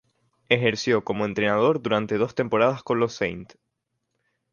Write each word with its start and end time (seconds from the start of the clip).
Ejerció 0.49 1.03
como 1.03 1.25
entrenador 1.25 1.79
durante 1.79 2.17
dos 2.17 2.33
temporadas 2.33 2.81
con 2.81 2.99
los 2.99 3.13
St. 3.21 3.53